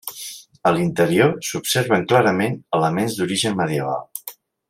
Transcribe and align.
A 0.69 0.71
l'interior 0.77 1.35
s'observen 1.49 2.07
clarament 2.13 2.57
elements 2.79 3.19
d'origen 3.21 3.61
medieval. 3.61 4.35